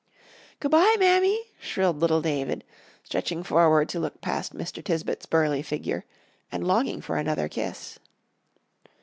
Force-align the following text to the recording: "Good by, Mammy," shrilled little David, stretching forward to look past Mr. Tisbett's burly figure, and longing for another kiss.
"Good 0.59 0.71
by, 0.71 0.95
Mammy," 0.97 1.39
shrilled 1.59 1.99
little 1.99 2.23
David, 2.23 2.63
stretching 3.03 3.43
forward 3.43 3.87
to 3.89 3.99
look 3.99 4.19
past 4.19 4.51
Mr. 4.55 4.83
Tisbett's 4.83 5.27
burly 5.27 5.61
figure, 5.61 6.05
and 6.51 6.65
longing 6.65 7.01
for 7.01 7.17
another 7.17 7.47
kiss. 7.47 7.99